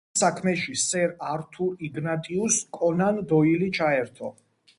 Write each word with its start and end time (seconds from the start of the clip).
ამიტომ 0.09 0.19
საქმეში 0.19 0.77
სერ 0.83 1.13
ართურ 1.33 1.83
იგნატიუს 1.89 2.59
კონან 2.79 3.21
დოილი 3.35 3.71
ჩაერთო. 3.81 4.33